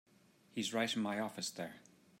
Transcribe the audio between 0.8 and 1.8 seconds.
in my office there.